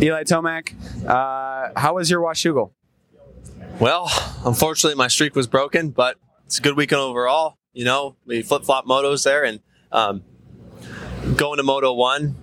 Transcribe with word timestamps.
Eli 0.00 0.24
Tomac, 0.24 0.74
uh, 1.06 1.78
how 1.78 1.94
was 1.94 2.10
your 2.10 2.20
Washougal? 2.20 2.72
Well, 3.80 4.10
unfortunately, 4.44 4.96
my 4.96 5.08
streak 5.08 5.34
was 5.34 5.46
broken, 5.46 5.90
but 5.90 6.16
it's 6.46 6.58
a 6.58 6.62
good 6.62 6.76
weekend 6.76 7.00
overall. 7.00 7.58
You 7.72 7.84
know, 7.84 8.16
we 8.26 8.42
flip 8.42 8.64
flop 8.64 8.86
motos 8.86 9.24
there, 9.24 9.44
and 9.44 9.60
um, 9.90 10.22
going 11.36 11.56
to 11.56 11.62
Moto 11.62 11.92
One, 11.94 12.36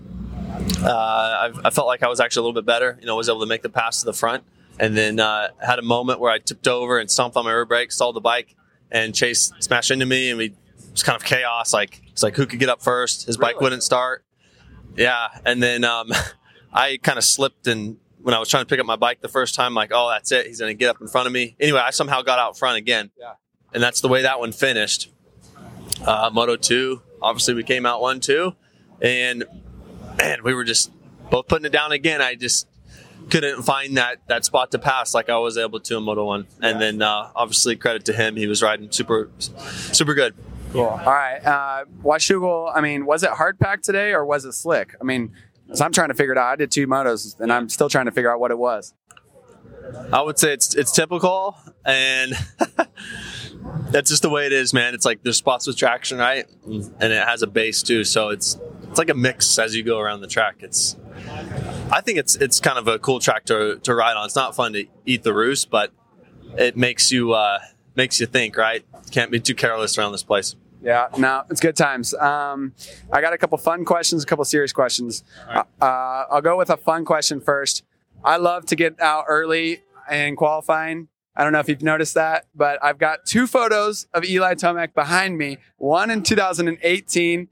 uh, 0.84 0.90
I, 0.90 1.52
I, 1.66 1.70
felt 1.70 1.88
like 1.88 2.04
I 2.04 2.08
was 2.08 2.20
actually 2.20 2.42
a 2.42 2.44
little 2.44 2.62
bit 2.62 2.66
better. 2.66 2.98
You 3.00 3.08
know, 3.08 3.16
was 3.16 3.30
able 3.30 3.42
to 3.42 3.46
make 3.46 3.62
the 3.62 3.70
pass 3.70 4.00
to 4.00 4.06
the 4.06 4.14
front, 4.14 4.44
and 4.80 4.98
then 4.98 5.20
uh, 5.20 5.50
had 5.66 5.80
a 5.80 5.84
moment 5.84 6.20
where 6.20 6.32
I 6.32 6.40
tipped 6.40 6.68
over 6.68 7.00
and 7.00 7.10
stomped 7.10 7.38
on 7.38 7.46
my 7.46 7.52
rear 7.52 7.66
brake, 7.66 7.92
stalled 7.92 8.16
the 8.16 8.22
bike, 8.22 8.56
and 8.92 9.14
Chase 9.14 9.52
smashed 9.60 9.92
into 9.92 10.06
me, 10.06 10.30
and 10.30 10.38
we 10.38 10.46
it 10.46 10.92
was 10.92 11.04
kind 11.04 11.16
of 11.16 11.24
chaos. 11.24 11.74
Like 11.74 12.02
it's 12.12 12.24
like 12.24 12.36
who 12.36 12.46
could 12.46 12.60
get 12.60 12.70
up 12.70 12.82
first? 12.82 13.28
His 13.28 13.38
really? 13.38 13.54
bike 13.54 13.62
wouldn't 13.62 13.84
start. 13.84 14.26
Yeah, 14.98 15.28
and 15.46 15.62
then 15.62 15.84
um, 15.84 16.12
I 16.74 16.98
kind 16.98 17.18
of 17.18 17.24
slipped 17.24 17.68
and 17.68 17.98
when 18.22 18.36
I 18.36 18.40
was 18.40 18.50
trying 18.50 18.64
to 18.64 18.68
pick 18.68 18.80
up 18.80 18.86
my 18.86 18.96
bike 18.96 19.22
the 19.22 19.30
first 19.30 19.56
time, 19.56 19.74
like, 19.74 19.92
oh, 19.94 20.10
that's 20.10 20.32
it. 20.32 20.48
He's 20.48 20.60
going 20.60 20.70
to 20.70 20.78
get 20.78 20.90
up 20.90 21.02
in 21.02 21.08
front 21.08 21.28
of 21.28 21.34
me. 21.34 21.56
Anyway, 21.60 21.80
I 21.80 21.92
somehow 21.92 22.22
got 22.22 22.38
out 22.38 22.58
front 22.58 22.78
again. 22.78 23.12
Yeah. 23.18 23.34
And 23.74 23.82
that's 23.82 24.02
the 24.02 24.08
way 24.08 24.24
that 24.24 24.40
one 24.40 24.52
finished. 24.52 25.12
Uh, 26.06 26.30
Moto 26.32 26.56
2, 26.56 27.02
obviously, 27.22 27.54
we 27.54 27.64
came 27.64 27.86
out 27.86 28.02
1 28.02 28.20
2. 28.20 28.54
And 29.02 29.46
man, 30.18 30.44
we 30.44 30.54
were 30.54 30.64
just 30.64 30.92
both 31.30 31.48
putting 31.48 31.66
it 31.66 31.72
down 31.72 31.92
again. 31.92 32.22
I 32.22 32.36
just 32.36 32.68
couldn't 33.30 33.64
find 33.64 33.96
that 33.98 34.18
that 34.28 34.44
spot 34.44 34.72
to 34.72 34.80
pass 34.80 35.14
like 35.14 35.30
I 35.30 35.38
was 35.38 35.58
able 35.58 35.80
to 35.80 35.98
in 35.98 36.04
Moto 36.04 36.26
1. 36.26 36.48
And 36.62 36.82
then 36.82 37.02
uh, 37.02 37.30
obviously, 37.36 37.76
credit 37.76 38.06
to 38.06 38.14
him. 38.14 38.36
He 38.36 38.48
was 38.48 38.62
riding 38.62 38.92
super, 38.92 39.30
super 39.40 40.14
good. 40.14 40.36
Cool. 40.72 40.84
All 40.84 40.98
right. 40.98 41.40
Uh, 41.44 41.86
Washougal, 42.04 42.72
I 42.76 42.82
mean, 42.82 43.06
was 43.06 43.24
it 43.24 43.32
hard 43.32 43.60
pack 43.60 43.82
today 43.82 44.12
or 44.12 44.24
was 44.24 44.46
it 44.46 44.54
slick? 44.54 44.96
I 45.02 45.04
mean, 45.04 45.34
so 45.74 45.86
I'm 45.86 45.92
trying 45.92 46.10
to 46.10 46.14
figure 46.14 46.34
it 46.34 46.38
out. 46.38 46.48
I 46.48 46.56
did 46.56 46.72
two 46.72 46.88
motos, 46.88 47.40
and 47.40 47.52
I'm 47.52 47.70
still 47.70 47.90
trying 47.90 48.06
to 48.06 48.12
figure 48.12 48.32
out 48.32 48.40
what 48.40 48.52
it 48.52 48.58
was. 48.58 48.94
I 50.12 50.22
would 50.22 50.38
say 50.38 50.54
it's 50.54 50.76
it's 50.76 50.92
typical, 50.92 51.58
and 51.86 52.34
that's 53.92 54.10
just 54.10 54.22
the 54.22 54.30
way 54.30 54.46
it 54.46 54.54
is, 54.54 54.74
man. 54.74 54.94
It's 54.94 55.06
like 55.06 55.24
there's 55.24 55.38
spots 55.38 55.68
with 55.68 55.78
traction, 55.78 56.18
right, 56.18 56.46
and 56.66 57.14
it 57.14 57.28
has 57.28 57.42
a 57.42 57.48
base 57.48 57.84
too. 57.84 58.04
So 58.04 58.30
it's 58.30 58.58
it's 58.90 58.98
like 58.98 59.10
a 59.10 59.16
mix 59.16 59.58
as 59.60 59.76
you 59.76 59.84
go 59.84 60.00
around 60.00 60.22
the 60.22 60.28
track. 60.28 60.58
It's 60.60 60.96
I 61.92 62.02
think 62.02 62.18
it's 62.20 62.36
it's 62.36 62.60
kind 62.60 62.78
of 62.78 62.88
a 62.88 63.00
cool 63.00 63.20
track 63.20 63.46
to, 63.46 63.80
to 63.80 63.96
ride 63.96 64.16
on. 64.16 64.26
It's 64.26 64.36
not 64.36 64.56
fun 64.56 64.74
to 64.74 64.86
eat 65.06 65.24
the 65.24 65.34
roost, 65.34 65.70
but 65.70 65.92
it 66.58 66.78
makes 66.78 67.12
you 67.12 67.34
uh, 67.34 67.60
makes 67.96 68.20
you 68.20 68.26
think, 68.26 68.58
right? 68.58 68.86
Can't 69.12 69.32
be 69.32 69.40
too 69.40 69.56
careless 69.56 69.98
around 69.98 70.12
this 70.12 70.24
place. 70.24 70.56
Yeah, 70.82 71.08
no, 71.18 71.44
it's 71.50 71.60
good 71.60 71.76
times. 71.76 72.14
Um, 72.14 72.74
I 73.12 73.22
got 73.22 73.34
a 73.34 73.38
couple 73.38 73.58
fun 73.58 73.84
questions, 73.84 74.24
a 74.24 74.26
couple 74.26 74.46
serious 74.46 74.72
questions. 74.72 75.24
Right. 75.48 75.66
Uh, 75.82 76.26
I'll 76.32 76.42
go 76.42 76.58
with 76.58 76.70
a 76.70 76.78
fun 76.78 77.04
question 77.06 77.42
first. 77.42 77.84
I 78.24 78.38
love 78.38 78.66
to 78.68 78.76
get 78.76 79.00
out 79.00 79.26
early 79.28 79.84
in 80.10 80.36
qualifying. 80.36 81.10
I 81.36 81.44
don't 81.44 81.54
know 81.54 81.60
if 81.60 81.70
you've 81.70 81.82
noticed 81.82 82.16
that, 82.16 82.48
but 82.56 82.84
I've 82.84 82.98
got 82.98 83.26
two 83.26 83.48
photos 83.48 84.08
of 84.14 84.26
Eli 84.26 84.56
Tomac 84.56 84.94
behind 84.94 85.38
me. 85.38 85.58
One 85.78 86.10
in 86.10 86.24
2018 86.24 87.48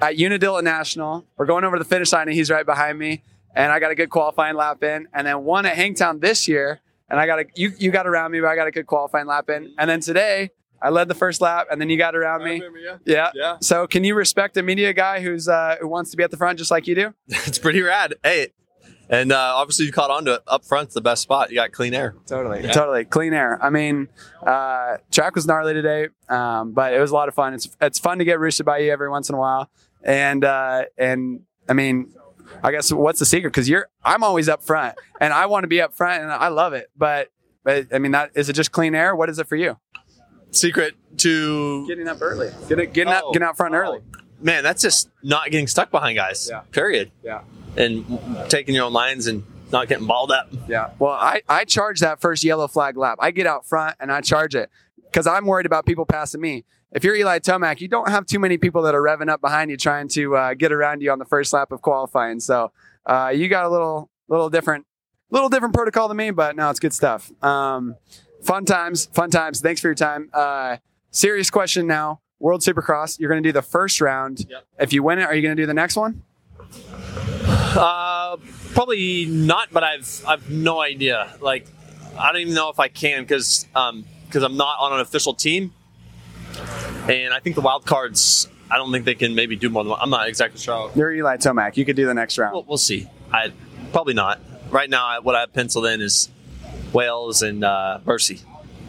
at 0.00 0.18
Unadilla 0.18 0.62
National. 0.62 1.24
We're 1.36 1.46
going 1.46 1.64
over 1.64 1.78
the 1.78 1.84
finish 1.84 2.12
line, 2.12 2.28
and 2.28 2.36
he's 2.36 2.50
right 2.50 2.66
behind 2.66 2.98
me. 2.98 3.22
And 3.54 3.72
I 3.72 3.78
got 3.80 3.90
a 3.90 3.94
good 3.94 4.10
qualifying 4.10 4.56
lap 4.56 4.82
in. 4.82 5.08
And 5.12 5.26
then 5.26 5.44
one 5.44 5.66
at 5.66 5.76
Hangtown 5.76 6.20
this 6.20 6.48
year, 6.48 6.80
and 7.08 7.18
I 7.18 7.26
got 7.26 7.40
a 7.40 7.44
you 7.54 7.72
you 7.78 7.90
got 7.90 8.06
around 8.06 8.32
me, 8.32 8.40
but 8.40 8.48
I 8.48 8.56
got 8.56 8.66
a 8.66 8.70
good 8.70 8.86
qualifying 8.86 9.26
lap 9.26 9.48
in. 9.50 9.74
And 9.78 9.88
then 9.88 10.00
today 10.00 10.50
I 10.80 10.90
led 10.90 11.08
the 11.08 11.14
first 11.14 11.40
lap, 11.40 11.66
and 11.70 11.80
then 11.80 11.90
you 11.90 11.96
got 11.96 12.14
around 12.14 12.44
me. 12.44 12.52
Remember, 12.52 12.78
yeah. 12.78 12.98
yeah. 13.04 13.30
yeah. 13.34 13.56
So, 13.60 13.86
can 13.86 14.04
you 14.04 14.14
respect 14.14 14.56
a 14.56 14.62
media 14.62 14.92
guy 14.92 15.20
who's 15.20 15.48
uh, 15.48 15.76
who 15.80 15.88
wants 15.88 16.10
to 16.12 16.16
be 16.16 16.22
at 16.22 16.30
the 16.30 16.36
front 16.36 16.58
just 16.58 16.70
like 16.70 16.86
you 16.86 16.94
do? 16.94 17.14
it's 17.28 17.58
pretty 17.58 17.82
rad. 17.82 18.14
Hey, 18.22 18.52
and 19.08 19.32
uh, 19.32 19.54
obviously 19.56 19.86
you 19.86 19.92
caught 19.92 20.10
on 20.10 20.24
to 20.26 20.34
it. 20.34 20.42
Up 20.46 20.64
front's 20.64 20.94
the 20.94 21.00
best 21.00 21.22
spot. 21.22 21.50
You 21.50 21.56
got 21.56 21.72
clean 21.72 21.94
air. 21.94 22.14
Totally, 22.26 22.62
yeah. 22.62 22.72
totally 22.72 23.04
clean 23.04 23.32
air. 23.32 23.58
I 23.62 23.70
mean, 23.70 24.08
uh, 24.46 24.98
track 25.10 25.34
was 25.34 25.46
gnarly 25.46 25.74
today, 25.74 26.08
um, 26.28 26.72
but 26.72 26.92
it 26.92 27.00
was 27.00 27.10
a 27.10 27.14
lot 27.14 27.28
of 27.28 27.34
fun. 27.34 27.54
It's 27.54 27.68
it's 27.80 27.98
fun 27.98 28.18
to 28.18 28.24
get 28.24 28.38
roosted 28.38 28.66
by 28.66 28.78
you 28.78 28.92
every 28.92 29.08
once 29.08 29.28
in 29.28 29.34
a 29.34 29.38
while, 29.38 29.70
and 30.04 30.44
uh, 30.44 30.84
and 30.96 31.40
I 31.68 31.72
mean, 31.72 32.12
I 32.62 32.70
guess 32.70 32.92
what's 32.92 33.18
the 33.18 33.26
secret? 33.26 33.50
Because 33.50 33.68
you're 33.68 33.88
I'm 34.04 34.22
always 34.22 34.48
up 34.48 34.62
front, 34.62 34.96
and 35.20 35.32
I 35.32 35.46
want 35.46 35.64
to 35.64 35.68
be 35.68 35.80
up 35.80 35.94
front, 35.94 36.22
and 36.22 36.30
I 36.30 36.48
love 36.48 36.74
it. 36.74 36.90
But 36.96 37.30
but 37.64 37.86
I 37.92 37.98
mean, 37.98 38.12
that 38.12 38.32
is 38.34 38.48
it 38.48 38.54
just 38.54 38.72
clean 38.72 38.94
air? 38.94 39.16
What 39.16 39.30
is 39.30 39.38
it 39.38 39.46
for 39.46 39.56
you? 39.56 39.78
Secret 40.50 40.94
to 41.18 41.86
getting 41.86 42.08
up 42.08 42.18
early, 42.20 42.50
getting 42.68 42.90
getting, 42.92 43.12
oh, 43.12 43.32
getting 43.32 43.46
out 43.46 43.56
front 43.56 43.74
oh. 43.74 43.78
early. 43.78 44.00
Man, 44.40 44.62
that's 44.62 44.82
just 44.82 45.10
not 45.22 45.50
getting 45.50 45.66
stuck 45.66 45.90
behind 45.90 46.16
guys. 46.16 46.48
Yeah. 46.50 46.60
Period. 46.70 47.10
Yeah. 47.22 47.42
And 47.76 48.20
taking 48.48 48.74
your 48.74 48.84
own 48.84 48.92
lines 48.92 49.26
and 49.26 49.44
not 49.72 49.88
getting 49.88 50.06
balled 50.06 50.30
up. 50.30 50.48
Yeah. 50.68 50.90
Well, 50.98 51.12
I 51.12 51.42
I 51.48 51.64
charge 51.64 52.00
that 52.00 52.20
first 52.20 52.44
yellow 52.44 52.68
flag 52.68 52.96
lap. 52.96 53.18
I 53.20 53.30
get 53.30 53.46
out 53.46 53.66
front 53.66 53.96
and 54.00 54.12
I 54.12 54.20
charge 54.20 54.54
it 54.54 54.70
because 55.04 55.26
I'm 55.26 55.46
worried 55.46 55.66
about 55.66 55.86
people 55.86 56.06
passing 56.06 56.40
me. 56.40 56.64
If 56.92 57.04
you're 57.04 57.14
Eli 57.14 57.40
Tomac, 57.40 57.80
you 57.80 57.88
don't 57.88 58.08
have 58.08 58.24
too 58.24 58.38
many 58.38 58.56
people 58.56 58.82
that 58.82 58.94
are 58.94 59.02
revving 59.02 59.28
up 59.28 59.40
behind 59.42 59.70
you 59.70 59.76
trying 59.76 60.08
to 60.08 60.36
uh, 60.36 60.54
get 60.54 60.72
around 60.72 61.02
you 61.02 61.12
on 61.12 61.18
the 61.18 61.26
first 61.26 61.52
lap 61.52 61.70
of 61.70 61.82
qualifying. 61.82 62.40
So 62.40 62.72
uh, 63.04 63.32
you 63.34 63.48
got 63.48 63.66
a 63.66 63.68
little 63.68 64.08
little 64.28 64.48
different 64.48 64.86
little 65.30 65.48
different 65.48 65.74
protocol 65.74 66.08
than 66.08 66.16
me, 66.16 66.30
but 66.30 66.56
no, 66.56 66.70
it's 66.70 66.80
good 66.80 66.94
stuff. 66.94 67.30
Um, 67.42 67.96
fun 68.42 68.64
times, 68.64 69.06
fun 69.06 69.30
times. 69.30 69.60
Thanks 69.60 69.80
for 69.80 69.88
your 69.88 69.94
time. 69.94 70.30
Uh, 70.32 70.76
serious 71.10 71.50
question 71.50 71.86
now. 71.86 72.20
World 72.40 72.60
Supercross. 72.60 73.18
You're 73.18 73.30
going 73.30 73.42
to 73.42 73.48
do 73.48 73.52
the 73.52 73.62
first 73.62 74.00
round. 74.00 74.46
Yep. 74.48 74.64
If 74.80 74.92
you 74.92 75.02
win 75.02 75.18
it, 75.18 75.22
are 75.22 75.34
you 75.34 75.42
going 75.42 75.56
to 75.56 75.60
do 75.62 75.66
the 75.66 75.74
next 75.74 75.96
one? 75.96 76.22
Uh, 77.48 78.36
probably 78.74 79.26
not. 79.26 79.68
But 79.72 79.84
I've 79.84 80.24
I've 80.26 80.50
no 80.50 80.80
idea. 80.80 81.34
Like, 81.40 81.66
I 82.18 82.32
don't 82.32 82.40
even 82.42 82.54
know 82.54 82.70
if 82.70 82.78
I 82.78 82.88
can 82.88 83.22
because 83.22 83.66
um 83.74 84.04
because 84.26 84.42
I'm 84.42 84.56
not 84.56 84.78
on 84.78 84.92
an 84.92 85.00
official 85.00 85.34
team, 85.34 85.72
and 87.08 87.32
I 87.32 87.40
think 87.40 87.56
the 87.56 87.62
wild 87.62 87.86
cards. 87.86 88.48
I 88.70 88.76
don't 88.76 88.92
think 88.92 89.06
they 89.06 89.14
can 89.14 89.34
maybe 89.34 89.56
do 89.56 89.70
more 89.70 89.82
than 89.82 89.90
one. 89.92 89.98
I'm 90.02 90.10
not 90.10 90.28
exactly 90.28 90.60
sure. 90.60 90.90
You're 90.94 91.10
Eli 91.12 91.38
Tomac. 91.38 91.78
You 91.78 91.86
could 91.86 91.96
do 91.96 92.04
the 92.04 92.12
next 92.12 92.36
round. 92.36 92.52
We'll, 92.52 92.64
we'll 92.64 92.76
see. 92.78 93.08
I 93.32 93.50
probably 93.92 94.12
not. 94.12 94.40
Right 94.70 94.90
now, 94.90 95.18
what 95.22 95.34
I 95.34 95.40
have 95.40 95.54
penciled 95.54 95.86
in 95.86 96.02
is 96.02 96.28
Wales 96.92 97.42
and 97.42 97.64
uh, 97.64 98.00
Bercy. 98.04 98.40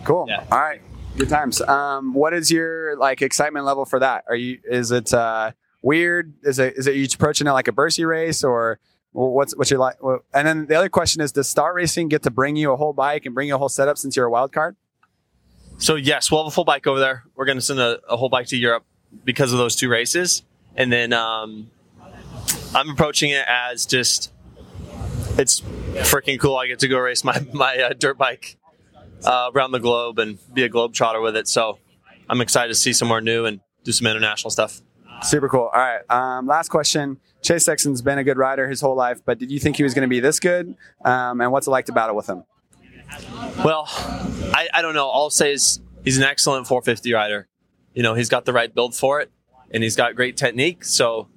Cool. 0.03 0.25
Yeah. 0.27 0.45
All 0.51 0.59
right. 0.59 0.81
Good 1.17 1.29
times. 1.29 1.61
Um, 1.61 2.13
what 2.13 2.33
is 2.33 2.51
your 2.51 2.95
like 2.97 3.21
excitement 3.21 3.65
level 3.65 3.85
for 3.85 3.99
that? 3.99 4.23
Are 4.27 4.35
you 4.35 4.59
is 4.63 4.91
it 4.91 5.13
uh, 5.13 5.51
weird? 5.81 6.33
Is 6.43 6.59
it 6.59 6.75
is 6.77 6.87
it 6.87 6.95
you 6.95 7.07
approaching 7.13 7.47
it 7.47 7.51
like 7.51 7.67
a 7.67 7.71
Bercy 7.71 8.05
race 8.05 8.43
or 8.43 8.79
what's 9.11 9.55
what's 9.57 9.69
your 9.69 9.79
like? 9.79 9.97
And 10.33 10.47
then 10.47 10.67
the 10.67 10.75
other 10.75 10.89
question 10.89 11.21
is, 11.21 11.31
does 11.31 11.49
Star 11.49 11.73
Racing 11.73 12.09
get 12.09 12.23
to 12.23 12.31
bring 12.31 12.55
you 12.55 12.71
a 12.71 12.77
whole 12.77 12.93
bike 12.93 13.25
and 13.25 13.35
bring 13.35 13.47
you 13.47 13.55
a 13.55 13.57
whole 13.57 13.69
setup 13.69 13.97
since 13.97 14.15
you're 14.15 14.25
a 14.25 14.31
wild 14.31 14.51
card? 14.51 14.75
So 15.77 15.95
yes, 15.95 16.29
we'll 16.29 16.43
have 16.43 16.47
a 16.47 16.51
full 16.51 16.65
bike 16.65 16.87
over 16.87 16.99
there. 16.99 17.23
We're 17.35 17.45
going 17.45 17.57
to 17.57 17.63
send 17.63 17.79
a, 17.79 17.99
a, 18.09 18.17
whole 18.17 18.27
bike 18.27 18.47
to 18.47 18.57
Europe 18.57 18.85
because 19.23 19.53
of 19.53 19.59
those 19.59 19.77
two 19.77 19.89
races, 19.89 20.43
and 20.75 20.91
then 20.91 21.13
um, 21.13 21.71
I'm 22.75 22.89
approaching 22.89 23.31
it 23.31 23.45
as 23.47 23.85
just 23.85 24.31
it's 25.39 25.61
freaking 25.61 26.39
cool. 26.39 26.57
I 26.57 26.67
get 26.67 26.79
to 26.79 26.87
go 26.87 26.99
race 26.99 27.23
my 27.23 27.39
my 27.53 27.77
uh, 27.77 27.93
dirt 27.93 28.17
bike 28.17 28.57
uh, 29.23 29.51
around 29.53 29.71
the 29.71 29.79
globe 29.79 30.19
and 30.19 30.37
be 30.53 30.63
a 30.63 30.69
globe 30.69 30.93
trotter 30.93 31.21
with 31.21 31.35
it. 31.35 31.47
So 31.47 31.79
I'm 32.29 32.41
excited 32.41 32.69
to 32.69 32.75
see 32.75 32.93
somewhere 32.93 33.21
new 33.21 33.45
and 33.45 33.59
do 33.83 33.91
some 33.91 34.07
international 34.07 34.51
stuff. 34.51 34.81
Super 35.21 35.49
cool. 35.49 35.69
All 35.73 35.81
right. 35.81 36.01
Um, 36.09 36.47
last 36.47 36.69
question. 36.69 37.17
Chase 37.41 37.65
Sexton's 37.65 38.01
been 38.01 38.17
a 38.17 38.23
good 38.23 38.37
rider 38.37 38.69
his 38.69 38.81
whole 38.81 38.95
life, 38.95 39.21
but 39.25 39.37
did 39.37 39.51
you 39.51 39.59
think 39.59 39.77
he 39.77 39.83
was 39.83 39.93
going 39.93 40.03
to 40.03 40.09
be 40.09 40.19
this 40.19 40.39
good? 40.39 40.75
Um, 41.03 41.41
and 41.41 41.51
what's 41.51 41.67
it 41.67 41.71
like 41.71 41.85
to 41.85 41.93
battle 41.93 42.15
with 42.15 42.27
him? 42.27 42.43
Well, 43.63 43.87
I, 44.53 44.67
I 44.73 44.81
don't 44.81 44.93
know. 44.93 45.07
All 45.07 45.23
I'll 45.23 45.29
say 45.29 45.53
is 45.53 45.81
he's 46.03 46.17
an 46.17 46.23
excellent 46.23 46.67
450 46.67 47.13
rider. 47.13 47.47
You 47.93 48.03
know, 48.03 48.13
he's 48.13 48.29
got 48.29 48.45
the 48.45 48.53
right 48.53 48.73
build 48.73 48.95
for 48.95 49.19
it, 49.19 49.31
and 49.71 49.83
he's 49.83 49.95
got 49.95 50.15
great 50.15 50.37
technique. 50.37 50.85
So 50.85 51.27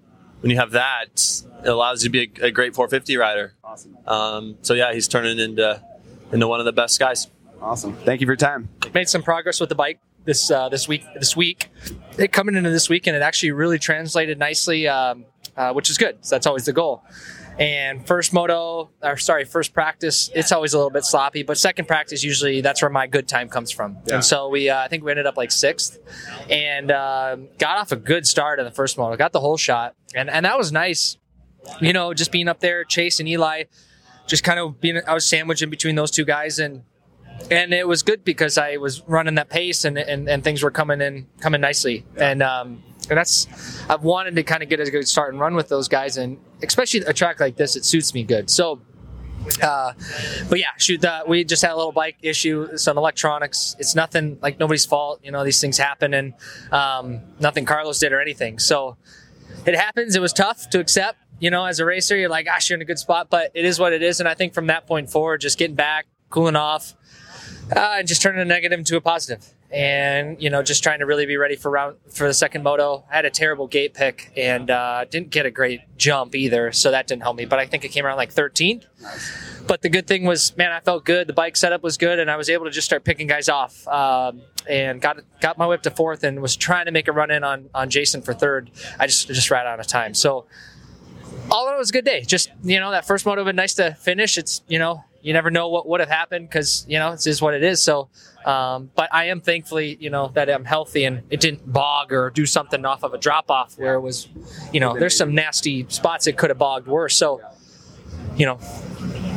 when 0.43 0.51
you 0.51 0.59
have 0.59 0.73
that, 0.73 1.43
it 1.65 1.69
allows 1.69 2.05
you 2.05 2.11
to 2.11 2.13
be 2.13 2.43
a, 2.43 2.47
a 2.47 2.51
great 2.51 2.75
450 2.75 3.17
rider. 3.17 3.55
Awesome. 3.65 3.97
Um, 4.07 4.57
so 4.63 4.75
yeah, 4.75 4.93
he's 4.93 5.09
turning 5.09 5.39
into 5.39 5.81
into 6.33 6.49
one 6.49 6.61
of 6.61 6.67
the 6.67 6.73
best 6.73 6.99
guys. 6.99 7.29
Awesome. 7.61 7.95
Thank 7.95 8.21
you 8.21 8.27
for 8.27 8.33
your 8.33 8.37
time. 8.37 8.69
Made 8.93 9.09
some 9.09 9.23
progress 9.23 9.61
with 9.61 9.69
the 9.69 9.75
bike 9.75 10.01
this 10.25 10.51
uh, 10.51 10.69
this 10.69 10.89
week. 10.89 11.05
This 11.15 11.37
week, 11.37 11.69
it 12.19 12.33
coming 12.33 12.57
into 12.57 12.71
this 12.71 12.89
week, 12.89 13.07
and 13.07 13.17
it 13.17 13.23
actually 13.23 13.53
really 13.53 13.79
translated 13.79 14.39
nicely, 14.39 14.89
um, 14.89 15.25
uh, 15.57 15.73
which 15.73 15.89
is 15.89 15.97
good. 15.97 16.19
So 16.23 16.35
that's 16.35 16.47
always 16.47 16.65
the 16.65 16.73
goal. 16.73 17.05
And 17.59 18.07
first 18.07 18.33
moto, 18.33 18.91
or 19.03 19.17
sorry, 19.19 19.45
first 19.45 19.75
practice, 19.75 20.31
it's 20.35 20.53
always 20.53 20.75
a 20.75 20.79
little 20.79 20.91
bit 20.91 21.05
sloppy. 21.05 21.43
But 21.43 21.59
second 21.59 21.87
practice, 21.87 22.25
usually 22.25 22.61
that's 22.61 22.81
where 22.81 22.91
my 22.91 23.07
good 23.07 23.29
time 23.29 23.49
comes 23.49 23.71
from. 23.71 23.99
Yeah. 24.07 24.17
And 24.17 24.25
so 24.25 24.49
we, 24.49 24.71
uh, 24.71 24.79
I 24.79 24.89
think 24.89 25.05
we 25.05 25.11
ended 25.11 25.27
up 25.27 25.37
like 25.37 25.51
sixth, 25.51 25.99
and 26.49 26.91
uh, 26.91 27.37
got 27.59 27.79
off 27.79 27.93
a 27.93 27.97
good 27.97 28.27
start 28.27 28.59
in 28.59 28.65
the 28.65 28.71
first 28.71 28.97
moto. 28.97 29.17
Got 29.17 29.33
the 29.33 29.41
whole 29.41 29.57
shot, 29.57 29.95
and 30.15 30.31
and 30.31 30.47
that 30.47 30.57
was 30.57 30.73
nice. 30.73 31.19
You 31.81 31.93
know, 31.93 32.15
just 32.15 32.33
being 32.33 32.49
up 32.49 32.61
there, 32.61 32.85
Chase 32.85 33.21
and 33.21 33.29
Eli, 33.29 33.65
just 34.27 34.45
kind 34.45 34.59
of 34.59 34.81
being. 34.81 35.01
I 35.07 35.15
was 35.15 35.27
sandwiched 35.27 35.63
in 35.63 35.71
between 35.71 35.95
those 35.95 36.11
two 36.11 36.25
guys, 36.25 36.59
and 36.59 36.85
and 37.51 37.73
it 37.73 37.87
was 37.87 38.03
good 38.03 38.25
because 38.25 38.59
I 38.59 38.77
was 38.77 39.03
running 39.07 39.35
that 39.35 39.49
pace 39.49 39.85
and, 39.85 39.99
and, 39.99 40.29
and 40.29 40.45
things 40.45 40.63
were 40.63 40.71
coming 40.71 41.01
in 41.01 41.27
coming 41.41 41.61
nicely. 41.61 42.05
Yeah. 42.17 42.31
And 42.31 42.43
um, 42.43 42.83
and 43.13 43.19
that's 43.19 43.47
I've 43.89 44.03
wanted 44.03 44.35
to 44.37 44.43
kind 44.43 44.63
of 44.63 44.69
get 44.69 44.81
a 44.81 44.91
good 44.91 45.07
start 45.07 45.33
and 45.33 45.41
run 45.41 45.55
with 45.55 45.69
those 45.69 45.87
guys, 45.87 46.17
and 46.17 46.39
especially 46.63 47.01
a 47.01 47.13
track 47.13 47.39
like 47.39 47.57
this, 47.57 47.77
it 47.77 47.85
suits 47.85 48.15
me 48.15 48.25
good. 48.25 48.51
So 48.51 48.81
Uh, 49.61 49.93
but 50.49 50.61
yeah, 50.61 50.69
shoot, 50.79 51.01
the, 51.01 51.25
we 51.27 51.43
just 51.43 51.63
had 51.63 51.73
a 51.73 51.77
little 51.77 51.91
bike 51.91 52.17
issue, 52.23 52.77
some 52.77 52.97
electronics. 52.97 53.75
It's 53.81 53.97
nothing 53.97 54.39
like 54.41 54.61
nobody's 54.61 54.87
fault. 54.87 55.19
You 55.25 55.33
know, 55.33 55.43
these 55.43 55.61
things 55.61 55.79
happen, 55.79 56.15
and 56.15 56.35
um, 56.71 57.21
nothing 57.41 57.65
Carlos 57.65 57.99
did 57.99 58.13
or 58.13 58.21
anything. 58.21 58.61
So 58.61 58.97
it 59.67 59.75
happens. 59.75 60.15
It 60.15 60.23
was 60.23 60.33
tough 60.33 60.71
to 60.71 60.79
accept. 60.79 61.19
You 61.41 61.51
know, 61.51 61.65
as 61.65 61.81
a 61.81 61.85
racer, 61.85 62.17
you're 62.17 62.29
like, 62.29 62.47
gosh, 62.47 62.71
you're 62.71 62.77
in 62.77 62.83
a 62.83 62.85
good 62.85 63.01
spot, 63.01 63.31
but 63.31 63.51
it 63.53 63.65
is 63.65 63.81
what 63.81 63.93
it 63.93 64.01
is. 64.01 64.21
And 64.21 64.29
I 64.29 64.35
think 64.35 64.55
from 64.55 64.69
that 64.69 64.87
point 64.87 65.11
forward, 65.11 65.41
just 65.41 65.59
getting 65.59 65.75
back, 65.75 66.07
cooling 66.31 66.55
off, 66.55 66.95
uh, 67.75 67.97
and 67.99 68.07
just 68.07 68.23
turning 68.23 68.41
a 68.41 68.45
negative 68.45 68.79
into 68.79 68.97
a 68.97 69.01
positive 69.01 69.45
and 69.73 70.41
you 70.43 70.51
know 70.51 70.63
just 70.63 70.83
trying 70.83 70.99
to 70.99 71.07
really 71.07 71.27
be 71.27 71.37
ready 71.37 71.57
for 71.57 71.71
round 71.71 71.97
for 72.09 72.27
the 72.27 72.35
second 72.35 72.63
moto. 72.63 73.05
I 73.11 73.17
had 73.17 73.25
a 73.25 73.31
terrible 73.31 73.67
gate 73.67 73.95
pick 73.95 74.33
and 74.37 74.71
uh, 74.71 75.05
didn't 75.11 75.31
get 75.31 75.47
a 75.47 75.51
great 75.51 75.81
jump 75.97 76.35
either 76.35 76.73
so 76.73 76.91
that 76.91 77.07
didn't 77.07 77.23
help 77.23 77.37
me 77.37 77.45
but 77.45 77.61
i 77.61 77.67
think 77.67 77.85
it 77.85 77.91
came 77.91 78.05
around 78.05 78.17
like 78.17 78.35
13th 78.35 78.87
but 79.69 79.83
the 79.83 79.89
good 79.89 80.09
thing 80.09 80.25
was 80.25 80.57
man 80.57 80.73
i 80.73 80.81
felt 80.81 81.05
good. 81.05 81.29
The 81.29 81.33
bike 81.33 81.57
setup 81.57 81.83
was 81.83 81.97
good 81.97 82.19
and 82.19 82.29
i 82.29 82.37
was 82.37 82.51
able 82.51 82.65
to 82.65 82.73
just 82.73 82.87
start 82.87 83.05
picking 83.05 83.29
guys 83.29 83.49
off 83.49 83.87
um, 83.87 84.43
and 84.69 85.01
got 85.01 85.21
got 85.41 85.59
my 85.59 85.67
whip 85.67 85.83
to 85.83 85.91
fourth 85.91 86.25
and 86.25 86.43
was 86.43 86.57
trying 86.57 86.87
to 86.87 86.91
make 86.91 87.07
a 87.07 87.13
run 87.13 87.31
in 87.31 87.45
on 87.45 87.71
on 87.75 87.89
jason 87.89 88.23
for 88.23 88.35
third. 88.35 88.71
I 88.99 89.07
just 89.07 89.29
just 89.29 89.51
ran 89.51 89.67
out 89.67 89.81
of 89.81 89.87
time. 89.87 90.15
So 90.15 90.47
all 91.51 91.67
in 91.67 91.73
all, 91.73 91.77
it 91.77 91.79
was 91.79 91.91
a 91.91 91.93
good 91.93 92.05
day. 92.05 92.23
Just 92.23 92.51
you 92.63 92.81
know, 92.81 92.91
that 92.91 93.07
first 93.07 93.27
moto 93.27 93.45
been 93.45 93.57
nice 93.57 93.75
to 93.75 93.95
finish. 93.95 94.39
It's 94.39 94.63
you 94.69 94.79
know, 94.79 95.05
you 95.23 95.33
never 95.33 95.51
know 95.51 95.69
what 95.69 95.89
would 95.89 96.01
have 96.01 96.09
happened 96.09 96.49
because 96.49 96.85
you 96.89 96.99
know 96.99 97.13
it 97.13 97.15
is 97.15 97.25
just 97.25 97.43
what 97.43 97.55
it 97.55 97.63
is. 97.63 97.83
So, 97.83 98.09
um, 98.45 98.91
but 98.95 99.09
I 99.13 99.27
am 99.27 99.41
thankfully 99.41 99.97
you 100.01 100.11
know 100.11 100.29
that 100.35 100.51
I'm 100.51 100.65
healthy 100.65 101.05
and 101.05 101.23
it 101.31 101.41
didn't 101.41 101.71
bog 101.73 102.13
or 102.13 102.31
do 102.31 102.47
something 102.47 102.85
off 102.85 103.03
of 103.03 103.15
a 103.15 103.19
drop 103.19 103.51
off 103.51 103.79
where 103.79 103.95
it 103.95 104.01
was, 104.01 104.29
you 104.73 104.81
know, 104.81 104.99
there's 104.99 105.17
some 105.17 105.35
nasty 105.35 105.87
spots 105.89 106.27
it 106.27 106.37
could 106.37 106.51
have 106.51 106.59
bogged 106.59 106.87
worse. 106.87 107.17
So, 107.17 107.41
you 108.37 108.47
know, 108.47 108.59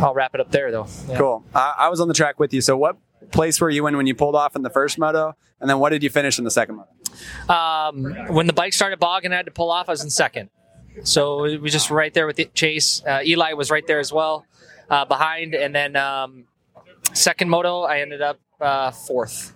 I'll 0.02 0.14
wrap 0.14 0.34
it 0.36 0.42
up 0.42 0.52
there 0.52 0.72
though. 0.72 0.88
Yeah. 1.08 1.18
Cool. 1.18 1.44
I, 1.54 1.76
I 1.78 1.90
was 1.90 2.00
on 2.00 2.08
the 2.08 2.14
track 2.14 2.40
with 2.40 2.54
you. 2.54 2.62
So 2.62 2.76
what 2.76 2.98
place 3.32 3.60
were 3.62 3.70
you 3.70 3.86
in 3.88 3.98
when 3.98 4.08
you 4.08 4.16
pulled 4.16 4.36
off 4.36 4.56
in 4.56 4.62
the 4.62 4.70
first 4.70 4.98
moto, 4.98 5.36
and 5.60 5.70
then 5.70 5.80
what 5.80 5.90
did 5.90 6.04
you 6.04 6.10
finish 6.10 6.38
in 6.38 6.44
the 6.44 6.52
second 6.52 6.76
moto? 6.76 7.54
Um, 7.54 8.34
when 8.34 8.48
the 8.48 8.54
bike 8.54 8.74
started 8.74 9.00
bogging, 9.00 9.32
I 9.32 9.38
had 9.38 9.46
to 9.46 9.52
pull 9.52 9.72
off. 9.72 9.90
I 9.90 9.94
was 9.94 10.04
in 10.04 10.10
second. 10.10 10.50
So 11.04 11.44
we 11.44 11.58
were 11.58 11.70
just 11.70 11.92
right 11.92 12.14
there 12.14 12.28
with 12.28 12.38
the 12.38 12.46
Chase. 12.46 13.04
Uh, 13.06 13.22
Eli 13.24 13.54
was 13.54 13.70
right 13.70 13.86
there 13.86 14.00
as 14.00 14.14
well, 14.14 14.46
uh, 14.90 15.06
behind. 15.06 15.54
And 15.56 15.74
then 15.74 15.96
um, 15.96 16.46
second 17.14 17.50
moto, 17.50 17.82
I 17.82 18.00
ended 18.00 18.22
up 18.22 18.40
uh, 18.60 18.92
fourth. 18.92 19.54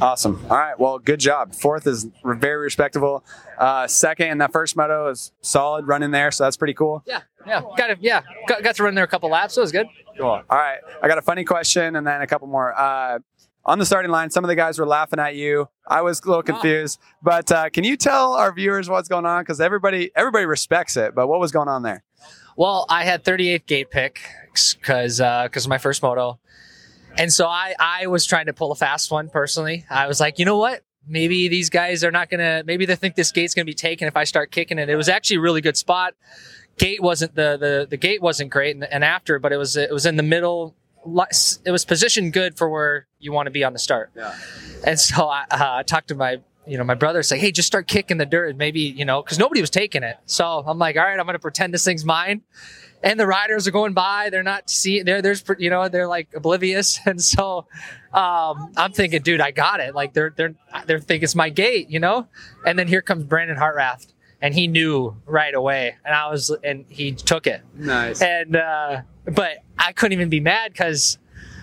Awesome. 0.00 0.44
All 0.50 0.56
right. 0.56 0.78
Well, 0.78 0.98
good 0.98 1.20
job. 1.20 1.54
Fourth 1.54 1.86
is 1.86 2.06
very 2.24 2.56
respectable. 2.56 3.24
Uh, 3.58 3.86
second 3.86 4.28
in 4.28 4.38
that 4.38 4.52
first 4.52 4.76
moto 4.76 5.08
is 5.08 5.32
solid 5.40 5.86
running 5.86 6.10
there, 6.10 6.30
so 6.30 6.44
that's 6.44 6.56
pretty 6.56 6.74
cool. 6.74 7.02
Yeah, 7.06 7.22
yeah, 7.46 7.62
got 7.76 7.86
to 7.86 7.96
yeah, 8.00 8.22
got, 8.48 8.62
got 8.62 8.74
to 8.76 8.82
run 8.82 8.94
there 8.94 9.04
a 9.04 9.08
couple 9.08 9.30
laps. 9.30 9.54
So 9.54 9.60
it 9.60 9.64
was 9.64 9.72
good. 9.72 9.86
Cool. 10.18 10.28
All 10.28 10.44
right. 10.50 10.78
I 11.02 11.08
got 11.08 11.18
a 11.18 11.22
funny 11.22 11.44
question 11.44 11.96
and 11.96 12.06
then 12.06 12.22
a 12.22 12.26
couple 12.26 12.48
more. 12.48 12.74
Uh, 12.78 13.20
on 13.64 13.78
the 13.78 13.86
starting 13.86 14.10
line, 14.10 14.30
some 14.30 14.44
of 14.44 14.48
the 14.48 14.56
guys 14.56 14.78
were 14.78 14.86
laughing 14.86 15.18
at 15.18 15.36
you. 15.36 15.68
I 15.86 16.02
was 16.02 16.20
a 16.20 16.28
little 16.28 16.42
confused, 16.42 17.00
but 17.22 17.50
uh, 17.50 17.70
can 17.70 17.82
you 17.82 17.96
tell 17.96 18.34
our 18.34 18.52
viewers 18.52 18.90
what's 18.90 19.08
going 19.08 19.24
on? 19.24 19.42
Because 19.42 19.60
everybody 19.60 20.10
everybody 20.14 20.44
respects 20.44 20.96
it, 20.96 21.14
but 21.14 21.28
what 21.28 21.40
was 21.40 21.50
going 21.50 21.68
on 21.68 21.82
there? 21.82 22.04
Well, 22.56 22.84
I 22.88 23.04
had 23.04 23.24
38th 23.24 23.66
gate 23.66 23.90
pick 23.90 24.20
because 24.54 25.18
because 25.18 25.64
of 25.64 25.68
my 25.68 25.78
first 25.78 26.02
moto, 26.02 26.38
and 27.18 27.32
so 27.32 27.46
I 27.46 27.74
I 27.78 28.06
was 28.06 28.26
trying 28.26 28.46
to 28.46 28.52
pull 28.52 28.72
a 28.72 28.76
fast 28.76 29.10
one 29.10 29.28
personally. 29.28 29.84
I 29.90 30.06
was 30.06 30.20
like, 30.20 30.38
you 30.38 30.44
know 30.44 30.58
what? 30.58 30.82
Maybe 31.06 31.48
these 31.48 31.70
guys 31.70 32.02
are 32.04 32.10
not 32.10 32.30
gonna. 32.30 32.62
Maybe 32.64 32.86
they 32.86 32.96
think 32.96 33.14
this 33.14 33.32
gate's 33.32 33.54
gonna 33.54 33.64
be 33.64 33.74
taken 33.74 34.08
if 34.08 34.16
I 34.16 34.24
start 34.24 34.50
kicking 34.50 34.78
it. 34.78 34.88
It 34.88 34.96
was 34.96 35.08
actually 35.08 35.36
a 35.36 35.40
really 35.40 35.60
good 35.60 35.76
spot. 35.76 36.14
Gate 36.78 37.02
wasn't 37.02 37.34
the 37.34 37.56
the 37.58 37.86
the 37.88 37.96
gate 37.96 38.22
wasn't 38.22 38.50
great, 38.50 38.74
and, 38.74 38.84
and 38.84 39.04
after, 39.04 39.38
but 39.38 39.52
it 39.52 39.56
was 39.56 39.76
it 39.76 39.92
was 39.92 40.06
in 40.06 40.16
the 40.16 40.22
middle 40.22 40.74
it 41.64 41.70
was 41.70 41.84
positioned 41.84 42.32
good 42.32 42.56
for 42.56 42.68
where 42.68 43.06
you 43.18 43.32
want 43.32 43.46
to 43.46 43.50
be 43.50 43.64
on 43.64 43.72
the 43.72 43.78
start. 43.78 44.10
Yeah. 44.14 44.34
And 44.86 44.98
so 44.98 45.28
I, 45.28 45.44
uh, 45.50 45.74
I 45.76 45.82
talked 45.82 46.08
to 46.08 46.14
my, 46.14 46.38
you 46.66 46.78
know, 46.78 46.84
my 46.84 46.94
brother 46.94 47.22
say, 47.22 47.38
Hey, 47.38 47.52
just 47.52 47.66
start 47.66 47.86
kicking 47.86 48.18
the 48.18 48.26
dirt. 48.26 48.56
Maybe, 48.56 48.80
you 48.80 49.04
know, 49.04 49.22
cause 49.22 49.38
nobody 49.38 49.60
was 49.60 49.70
taking 49.70 50.02
it. 50.02 50.16
So 50.26 50.64
I'm 50.66 50.78
like, 50.78 50.96
all 50.96 51.04
right, 51.04 51.18
I'm 51.18 51.26
going 51.26 51.34
to 51.34 51.40
pretend 51.40 51.74
this 51.74 51.84
thing's 51.84 52.04
mine. 52.04 52.42
And 53.02 53.20
the 53.20 53.26
riders 53.26 53.68
are 53.68 53.70
going 53.70 53.92
by. 53.92 54.30
They're 54.30 54.42
not 54.42 54.70
seeing 54.70 55.04
they're, 55.04 55.20
there's, 55.20 55.44
you 55.58 55.68
know, 55.68 55.88
they're 55.88 56.08
like 56.08 56.28
oblivious. 56.34 56.98
And 57.06 57.20
so, 57.20 57.66
um, 58.14 58.72
I'm 58.76 58.92
thinking, 58.92 59.20
dude, 59.20 59.40
I 59.40 59.50
got 59.50 59.80
it. 59.80 59.94
Like 59.94 60.14
they're, 60.14 60.32
they're, 60.34 60.54
they're 60.86 61.00
thinking 61.00 61.24
it's 61.24 61.34
my 61.34 61.50
gate, 61.50 61.90
you 61.90 62.00
know? 62.00 62.28
And 62.64 62.78
then 62.78 62.88
here 62.88 63.02
comes 63.02 63.24
Brandon 63.24 63.58
Hartranft 63.58 64.12
and 64.40 64.54
he 64.54 64.66
knew 64.68 65.16
right 65.26 65.54
away. 65.54 65.96
And 66.04 66.14
I 66.14 66.30
was, 66.30 66.50
and 66.64 66.86
he 66.88 67.12
took 67.12 67.46
it. 67.46 67.60
Nice. 67.74 68.22
And, 68.22 68.56
uh, 68.56 69.02
but 69.26 69.58
I 69.78 69.92
couldn't 69.92 70.12
even 70.12 70.30
be 70.30 70.40
mad 70.40 70.72
because 70.72 71.18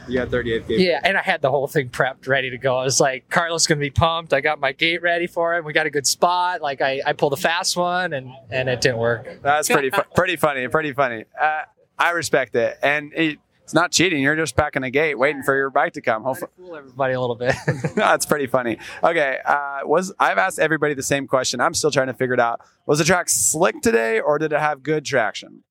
you 0.08 0.20
had 0.20 0.30
38th 0.30 0.68
gate. 0.68 0.80
yeah, 0.80 1.00
and 1.04 1.18
I 1.18 1.22
had 1.22 1.42
the 1.42 1.50
whole 1.50 1.68
thing 1.68 1.90
prepped, 1.90 2.28
ready 2.28 2.50
to 2.50 2.58
go. 2.58 2.78
I 2.78 2.84
was 2.84 3.00
like, 3.00 3.30
Carlos 3.30 3.62
is 3.64 3.68
gonna 3.68 3.80
be 3.80 3.90
pumped. 3.90 4.34
I 4.34 4.42
got 4.42 4.60
my 4.60 4.72
gate 4.72 5.02
ready 5.02 5.28
for 5.28 5.56
him. 5.56 5.66
We 5.66 5.74
got 5.74 5.86
a 5.86 5.90
good 5.92 6.08
spot. 6.08 6.62
Like 6.62 6.82
I, 6.82 7.02
I 7.06 7.14
pulled 7.14 7.34
a 7.34 7.38
fast 7.38 7.78
one, 7.78 8.14
and 8.14 8.32
and 8.50 8.70
it 8.70 8.82
didn't 8.82 8.98
work. 8.98 9.42
That's 9.42 9.70
pretty 9.70 9.90
fu- 9.90 10.02
pretty 10.16 10.36
funny. 10.36 10.68
Pretty 10.68 10.94
funny. 10.94 11.26
Uh, 11.40 11.64
I 11.98 12.12
respect 12.12 12.56
it, 12.56 12.78
and 12.82 13.14
it, 13.14 13.40
it's 13.64 13.74
not 13.76 13.92
cheating. 13.92 14.22
You're 14.24 14.36
just 14.36 14.56
packing 14.56 14.84
a 14.84 14.90
gate, 14.90 15.18
waiting 15.18 15.44
for 15.44 15.56
your 15.56 15.70
bike 15.70 15.94
to 15.94 16.02
come. 16.02 16.24
Hopefully, 16.24 16.50
Fool 16.58 16.76
everybody 16.76 17.14
a 17.14 17.22
little 17.22 17.36
bit. 17.36 17.56
that's 17.96 18.26
pretty 18.26 18.48
funny. 18.48 18.80
Okay, 19.04 19.38
uh, 19.46 19.80
was 19.84 20.12
I've 20.20 20.38
asked 20.38 20.60
everybody 20.60 20.94
the 20.94 21.04
same 21.04 21.28
question. 21.28 21.62
I'm 21.62 21.74
still 21.74 21.92
trying 21.92 22.08
to 22.08 22.14
figure 22.14 22.34
it 22.34 22.40
out. 22.40 22.62
Was 22.86 23.00
the 23.00 23.06
track 23.06 23.30
slick 23.30 23.82
today, 23.82 24.20
or 24.20 24.40
did 24.40 24.52
it 24.52 24.60
have 24.60 24.84
good 24.84 25.06
traction? 25.06 25.64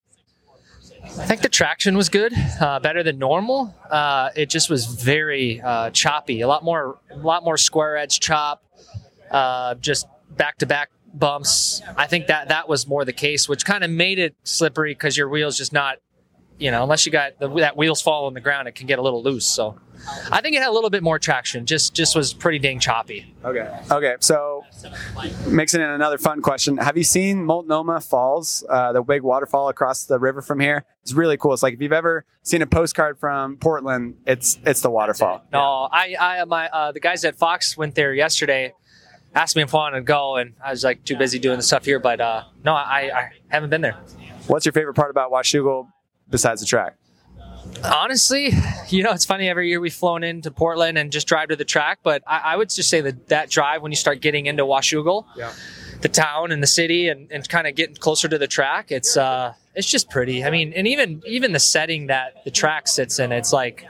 I 1.03 1.27
think 1.27 1.43
the 1.43 1.49
traction 1.49 1.97
was 1.97 2.09
good, 2.09 2.33
uh, 2.61 2.79
better 2.81 3.03
than 3.03 3.19
normal. 3.19 3.75
Uh, 3.91 4.31
it 4.37 4.51
just 4.51 4.71
was 4.71 4.87
very 4.87 5.61
uh, 5.61 5.91
choppy, 5.91 6.41
a 6.41 6.49
lot 6.49 6.63
more, 6.63 6.99
a 7.11 7.17
lot 7.17 7.45
more 7.45 7.57
square 7.57 7.97
edge 7.97 8.21
chop, 8.21 8.63
uh, 9.31 9.75
just 9.77 10.07
back 10.31 10.59
to 10.59 10.67
back 10.67 10.91
bumps. 11.13 11.83
I 11.97 12.07
think 12.07 12.29
that 12.29 12.49
that 12.49 12.69
was 12.69 12.87
more 12.87 13.05
the 13.05 13.13
case, 13.13 13.49
which 13.49 13.65
kind 13.65 13.83
of 13.83 13.91
made 13.91 14.19
it 14.19 14.37
slippery 14.45 14.93
because 14.93 15.17
your 15.17 15.29
wheels 15.29 15.57
just 15.57 15.73
not, 15.73 15.99
you 16.61 16.71
know, 16.71 16.83
unless 16.83 17.07
you 17.07 17.13
got 17.13 17.39
the, 17.39 17.49
that 17.57 17.77
wheels 17.77 18.03
fall 18.03 18.27
on 18.27 18.35
the 18.35 18.41
ground, 18.41 18.69
it 18.69 18.75
can 18.75 18.87
get 18.87 18.99
a 18.99 19.03
little 19.03 19.23
loose. 19.23 19.47
So, 19.47 19.81
I 20.31 20.41
think 20.41 20.57
it 20.57 20.61
had 20.61 20.69
a 20.69 20.73
little 20.73 20.91
bit 20.91 21.03
more 21.03 21.19
traction. 21.19 21.67
Just 21.67 21.95
just 21.95 22.15
was 22.15 22.33
pretty 22.33 22.59
dang 22.59 22.79
choppy. 22.81 23.35
Okay. 23.45 23.69
Okay. 23.91 24.17
So, 24.21 24.65
mixing 25.47 25.81
in 25.81 25.89
another 25.89 26.19
fun 26.19 26.43
question: 26.43 26.77
Have 26.77 26.97
you 26.97 27.05
seen 27.05 27.45
Multnomah 27.45 28.01
Falls, 28.01 28.65
uh, 28.69 28.93
the 28.93 29.03
big 29.03 29.23
waterfall 29.23 29.69
across 29.69 30.05
the 30.05 30.19
river 30.19 30.43
from 30.43 30.61
here? 30.61 30.85
It's 31.03 31.13
really 31.13 31.37
cool. 31.37 31.53
It's 31.53 31.63
like 31.63 31.75
if 31.75 31.81
you've 31.81 31.93
ever 31.93 32.25
seen 32.43 32.63
a 32.63 32.67
postcard 32.67 33.19
from 33.19 33.57
Portland, 33.57 34.17
it's 34.27 34.59
it's 34.65 34.81
the 34.81 34.91
waterfall. 34.91 35.45
No, 35.53 35.89
I 35.91 36.17
I 36.19 36.45
my 36.45 36.69
uh, 36.69 36.93
the 36.93 37.01
guys 37.01 37.25
at 37.25 37.37
Fox 37.37 37.77
went 37.77 37.95
there 37.95 38.15
yesterday. 38.15 38.75
Asked 39.35 39.55
me 39.55 39.63
if 39.63 39.73
I 39.75 39.79
wanted 39.79 39.99
to 39.99 40.03
go, 40.03 40.37
and 40.37 40.55
I 40.65 40.71
was 40.71 40.83
like 40.83 41.05
too 41.05 41.17
busy 41.17 41.39
doing 41.39 41.57
the 41.57 41.63
stuff 41.63 41.85
here. 41.85 42.01
But 42.01 42.21
uh, 42.21 42.45
no, 42.65 42.75
I, 42.75 43.11
I 43.15 43.31
haven't 43.49 43.71
been 43.71 43.81
there. 43.81 43.97
What's 44.49 44.67
your 44.67 44.73
favorite 44.73 44.95
part 44.95 45.11
about 45.11 45.31
Washougal 45.31 45.87
besides 46.31 46.61
the 46.61 46.67
track? 46.67 46.97
Honestly, 47.85 48.51
you 48.89 49.03
know, 49.03 49.13
it's 49.13 49.25
funny. 49.25 49.49
Every 49.49 49.69
year 49.69 49.81
we've 49.81 49.95
flown 49.95 50.25
into 50.25 50.51
Portland 50.51 50.99
and 50.99 51.11
just 51.13 51.27
drive 51.27 51.49
to 51.49 51.57
the 51.57 51.65
track, 51.65 52.01
but 52.03 52.23
I, 52.27 52.39
I 52.39 52.57
would 52.57 52.71
just 52.71 52.89
say 52.91 53.01
that 53.03 53.29
that 53.29 53.51
drive 53.51 53.83
when 53.83 53.93
you 53.93 53.97
start 53.97 54.21
getting 54.21 54.47
into 54.47 54.65
Washougal, 54.65 55.27
Yeah. 55.37 55.53
the 56.01 56.09
town 56.09 56.53
and 56.53 56.63
the 56.63 56.67
city, 56.67 57.09
and, 57.09 57.31
and 57.31 57.47
kind 57.49 57.67
of 57.67 57.75
getting 57.75 57.97
closer 57.97 58.29
to 58.29 58.39
the 58.39 58.47
track, 58.47 58.91
it's 58.91 59.17
uh, 59.17 59.55
it's 59.75 59.89
just 59.91 60.11
pretty. 60.11 60.45
I 60.45 60.51
mean, 60.51 60.73
and 60.75 60.87
even 60.89 61.23
even 61.27 61.53
the 61.53 61.59
setting 61.61 62.07
that 62.09 62.45
the 62.45 62.51
track 62.51 62.89
sits 62.89 63.19
in, 63.19 63.31
it's 63.33 63.53
like 63.53 63.85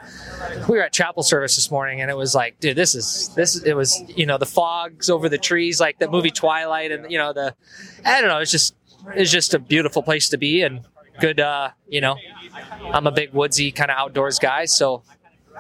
we 0.69 0.77
were 0.77 0.83
at 0.83 0.93
chapel 0.93 1.23
service 1.23 1.57
this 1.57 1.71
morning, 1.71 2.01
and 2.01 2.11
it 2.11 2.17
was 2.17 2.35
like, 2.35 2.61
dude, 2.61 2.77
this 2.77 2.95
is 2.95 3.31
this. 3.35 3.63
It 3.63 3.75
was 3.75 4.03
you 4.09 4.27
know 4.27 4.37
the 4.39 4.47
fogs 4.47 5.09
over 5.09 5.29
the 5.29 5.39
trees, 5.39 5.81
like 5.81 5.99
the 5.99 6.09
movie 6.11 6.31
Twilight, 6.31 6.93
and 6.93 7.11
you 7.11 7.19
know 7.19 7.33
the 7.33 7.55
I 8.05 8.21
don't 8.21 8.29
know. 8.29 8.39
It's 8.39 8.51
just 8.53 8.75
it's 9.15 9.31
just 9.31 9.55
a 9.55 9.59
beautiful 9.59 10.03
place 10.03 10.29
to 10.29 10.37
be 10.37 10.61
and 10.63 10.85
good. 11.21 11.41
uh, 11.41 11.71
You 11.89 12.01
know, 12.01 12.17
I'm 12.93 13.07
a 13.07 13.13
big 13.13 13.33
woodsy 13.33 13.71
kind 13.73 13.91
of 13.91 13.97
outdoors 13.97 14.39
guy, 14.39 14.65
so 14.65 15.03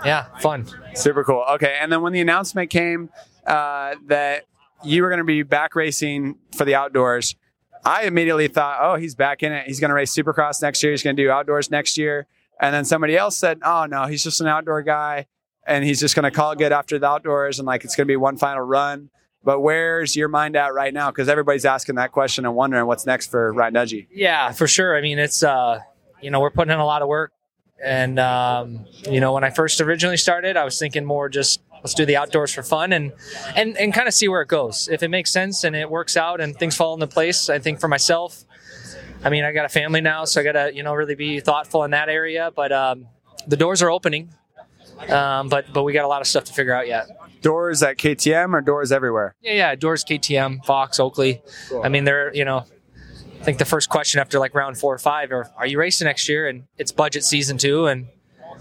yeah, 0.04 0.26
fun. 0.38 0.66
Super 0.94 1.24
cool. 1.24 1.44
Okay, 1.52 1.76
and 1.80 1.92
then 1.92 2.02
when 2.02 2.12
the 2.12 2.20
announcement 2.20 2.70
came 2.70 3.10
uh, 3.46 3.94
that 4.06 4.44
you 4.82 5.02
were 5.02 5.08
going 5.08 5.18
to 5.18 5.24
be 5.24 5.42
back 5.42 5.74
racing 5.74 6.36
for 6.56 6.64
the 6.64 6.74
outdoors, 6.74 7.36
I 7.84 8.04
immediately 8.04 8.48
thought, 8.48 8.78
oh, 8.80 8.96
he's 8.96 9.14
back 9.14 9.42
in 9.42 9.52
it. 9.52 9.66
He's 9.66 9.80
going 9.80 9.90
to 9.90 9.94
race 9.94 10.14
Supercross 10.14 10.62
next 10.62 10.82
year. 10.82 10.92
He's 10.92 11.02
going 11.02 11.16
to 11.16 11.22
do 11.22 11.30
outdoors 11.30 11.70
next 11.70 11.96
year. 11.98 12.26
And 12.60 12.74
then 12.74 12.84
somebody 12.84 13.16
else 13.16 13.36
said, 13.38 13.58
oh 13.64 13.86
no, 13.86 14.04
he's 14.06 14.22
just 14.22 14.40
an 14.40 14.46
outdoor 14.46 14.82
guy, 14.82 15.26
and 15.66 15.84
he's 15.84 16.00
just 16.00 16.14
going 16.14 16.24
to 16.24 16.30
call 16.30 16.54
good 16.54 16.72
after 16.72 16.98
the 16.98 17.06
outdoors, 17.06 17.58
and 17.58 17.66
like 17.66 17.84
it's 17.84 17.96
going 17.96 18.06
to 18.06 18.10
be 18.10 18.16
one 18.16 18.36
final 18.36 18.62
run. 18.62 19.10
But 19.42 19.60
where's 19.60 20.16
your 20.16 20.28
mind 20.28 20.54
at 20.56 20.74
right 20.74 20.92
now? 20.92 21.10
Because 21.10 21.28
everybody's 21.28 21.64
asking 21.64 21.94
that 21.94 22.12
question 22.12 22.44
and 22.44 22.54
wondering 22.54 22.86
what's 22.86 23.06
next 23.06 23.30
for 23.30 23.52
Ryan 23.52 23.74
Dungey. 23.74 24.06
Yeah, 24.10 24.52
for 24.52 24.66
sure. 24.66 24.96
I 24.96 25.00
mean, 25.00 25.18
it's 25.18 25.42
uh, 25.42 25.80
you 26.20 26.30
know, 26.30 26.40
we're 26.40 26.50
putting 26.50 26.72
in 26.72 26.78
a 26.78 26.84
lot 26.84 27.00
of 27.00 27.08
work, 27.08 27.32
and 27.82 28.18
um, 28.18 28.84
you 29.08 29.20
know, 29.20 29.32
when 29.32 29.44
I 29.44 29.50
first 29.50 29.80
originally 29.80 30.18
started, 30.18 30.56
I 30.56 30.64
was 30.64 30.78
thinking 30.78 31.04
more 31.04 31.28
just 31.30 31.62
let's 31.82 31.94
do 31.94 32.04
the 32.04 32.16
outdoors 32.16 32.52
for 32.52 32.62
fun 32.62 32.92
and 32.92 33.12
and 33.56 33.76
and 33.78 33.94
kind 33.94 34.06
of 34.08 34.14
see 34.14 34.28
where 34.28 34.42
it 34.42 34.48
goes. 34.48 34.88
If 34.90 35.02
it 35.02 35.08
makes 35.08 35.30
sense 35.30 35.64
and 35.64 35.74
it 35.74 35.90
works 35.90 36.16
out 36.16 36.40
and 36.40 36.56
things 36.56 36.76
fall 36.76 36.92
into 36.94 37.06
place, 37.06 37.48
I 37.48 37.58
think 37.58 37.80
for 37.80 37.88
myself, 37.88 38.44
I 39.24 39.30
mean, 39.30 39.44
I 39.44 39.52
got 39.52 39.64
a 39.64 39.70
family 39.70 40.02
now, 40.02 40.26
so 40.26 40.40
I 40.40 40.44
got 40.44 40.52
to 40.52 40.74
you 40.74 40.82
know 40.82 40.94
really 40.94 41.14
be 41.14 41.40
thoughtful 41.40 41.84
in 41.84 41.92
that 41.92 42.08
area. 42.08 42.52
But 42.54 42.72
um, 42.72 43.06
the 43.46 43.56
doors 43.56 43.82
are 43.82 43.90
opening, 43.90 44.30
um, 45.08 45.48
but 45.48 45.72
but 45.72 45.82
we 45.84 45.92
got 45.92 46.04
a 46.04 46.08
lot 46.08 46.20
of 46.20 46.26
stuff 46.26 46.44
to 46.44 46.52
figure 46.52 46.74
out 46.74 46.86
yet. 46.86 47.08
Doors 47.40 47.82
at 47.82 47.96
KTM 47.96 48.54
or 48.54 48.60
doors 48.60 48.92
everywhere? 48.92 49.34
Yeah, 49.40 49.52
yeah. 49.52 49.74
Doors, 49.74 50.04
KTM, 50.04 50.64
Fox, 50.64 51.00
Oakley. 51.00 51.42
I 51.82 51.88
mean, 51.88 52.04
they're 52.04 52.34
you 52.34 52.44
know. 52.44 52.64
I 53.40 53.42
think 53.42 53.56
the 53.56 53.64
first 53.64 53.88
question 53.88 54.20
after 54.20 54.38
like 54.38 54.54
round 54.54 54.76
four 54.76 54.94
or 54.94 54.98
five 54.98 55.32
are, 55.32 55.50
are 55.56 55.66
you 55.66 55.78
racing 55.78 56.04
next 56.04 56.28
year? 56.28 56.46
And 56.46 56.64
it's 56.76 56.92
budget 56.92 57.24
season 57.24 57.56
too, 57.56 57.86
and 57.86 58.06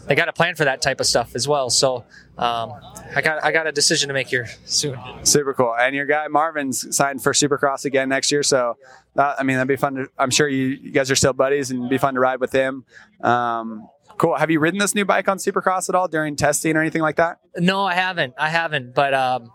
they 0.08 0.16
got 0.16 0.30
a 0.30 0.34
plan 0.34 0.56
for 0.56 0.64
that 0.64 0.82
type 0.82 1.00
of 1.00 1.06
stuff 1.06 1.36
as 1.36 1.48
well. 1.48 1.70
So 1.70 2.06
um, 2.38 2.74
I 3.16 3.22
got 3.22 3.44
I 3.44 3.52
got 3.52 3.68
a 3.68 3.72
decision 3.72 4.08
to 4.08 4.14
make 4.14 4.28
here 4.28 4.48
soon. 4.66 4.98
Super 5.24 5.54
cool. 5.54 5.76
And 5.78 5.96
your 5.96 6.06
guy 6.06 6.28
Marvin's 6.28 6.96
signed 6.96 7.22
for 7.22 7.34
Supercross 7.34 7.86
again 7.86 8.10
next 8.10 8.32
year, 8.32 8.42
so 8.42 8.78
that, 9.16 9.36
I 9.40 9.44
mean 9.44 9.58
that'd 9.58 9.68
be 9.68 9.76
fun. 9.76 9.96
To, 9.96 10.08
I'm 10.18 10.32
sure 10.32 10.48
you, 10.48 10.68
you 10.68 10.92
guys 10.92 11.12
are 11.12 11.16
still 11.16 11.34
buddies, 11.34 11.72
and 11.72 11.80
it'd 11.80 11.90
be 11.90 11.98
fun 11.98 12.14
to 12.14 12.20
ride 12.20 12.40
with 12.40 12.52
him. 12.52 12.86
Um, 13.22 13.88
cool. 14.20 14.36
Have 14.36 14.52
you 14.52 14.60
ridden 14.60 14.80
this 14.80 14.94
new 14.94 15.06
bike 15.06 15.28
on 15.28 15.38
Supercross 15.38 15.90
at 15.90 15.96
all 15.96 16.08
during 16.08 16.36
testing 16.36 16.76
or 16.76 16.82
anything 16.82 17.02
like 17.02 17.16
that? 17.16 17.40
No, 17.58 17.84
I 17.84 17.96
haven't. 17.96 18.36
I 18.38 18.50
haven't. 18.50 18.94
But 18.94 19.16
um, 19.16 19.52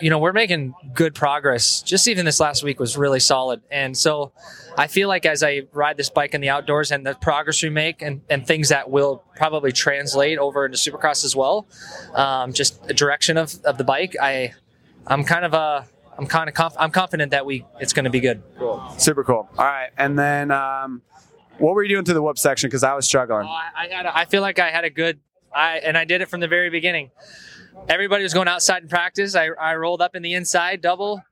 you 0.00 0.08
know, 0.08 0.18
we're 0.18 0.32
making 0.32 0.74
good 0.94 1.14
progress. 1.14 1.82
Just 1.82 2.08
even 2.08 2.24
this 2.24 2.40
last 2.40 2.62
week 2.62 2.80
was 2.80 2.96
really 2.96 3.20
solid, 3.20 3.60
and 3.70 3.96
so 3.96 4.32
I 4.76 4.86
feel 4.86 5.08
like 5.08 5.26
as 5.26 5.42
I 5.42 5.62
ride 5.72 5.96
this 5.96 6.10
bike 6.10 6.34
in 6.34 6.40
the 6.40 6.48
outdoors 6.48 6.90
and 6.90 7.06
the 7.06 7.14
progress 7.14 7.62
we 7.62 7.68
make, 7.68 8.02
and, 8.02 8.22
and 8.30 8.46
things 8.46 8.70
that 8.70 8.90
will 8.90 9.22
probably 9.36 9.72
translate 9.72 10.38
over 10.38 10.64
into 10.64 10.78
Supercross 10.78 11.24
as 11.24 11.36
well, 11.36 11.66
um, 12.14 12.52
just 12.52 12.78
a 12.88 12.94
direction 12.94 13.36
of, 13.36 13.54
of 13.64 13.78
the 13.78 13.84
bike. 13.84 14.16
I 14.20 14.54
I'm 15.06 15.24
kind 15.24 15.44
of 15.44 15.54
a 15.54 15.86
I'm 16.16 16.26
kind 16.26 16.48
of 16.48 16.54
conf- 16.54 16.76
I'm 16.78 16.90
confident 16.90 17.32
that 17.32 17.46
we 17.46 17.64
it's 17.80 17.92
going 17.92 18.04
to 18.04 18.10
be 18.10 18.20
good. 18.20 18.42
Cool. 18.58 18.82
Super 18.98 19.24
cool. 19.24 19.48
All 19.58 19.64
right, 19.64 19.90
and 19.96 20.18
then 20.18 20.50
um, 20.50 21.02
what 21.58 21.74
were 21.74 21.82
you 21.82 21.88
doing 21.88 22.04
to 22.04 22.14
the 22.14 22.22
whoop 22.22 22.38
section? 22.38 22.68
Because 22.68 22.82
I 22.84 22.94
was 22.94 23.06
struggling. 23.06 23.46
Oh, 23.46 23.50
I, 23.50 23.84
I 23.84 23.88
had 23.88 24.06
a, 24.06 24.16
I 24.16 24.24
feel 24.24 24.42
like 24.42 24.58
I 24.58 24.70
had 24.70 24.84
a 24.84 24.90
good 24.90 25.20
I 25.54 25.78
and 25.78 25.96
I 25.96 26.04
did 26.04 26.20
it 26.20 26.28
from 26.28 26.40
the 26.40 26.48
very 26.48 26.70
beginning. 26.70 27.10
Everybody 27.88 28.22
was 28.22 28.34
going 28.34 28.48
outside 28.48 28.82
in 28.82 28.88
practice. 28.88 29.34
I, 29.34 29.48
I 29.60 29.74
rolled 29.76 30.00
up 30.00 30.14
in 30.14 30.22
the 30.22 30.34
inside, 30.34 30.80
double, 30.80 31.22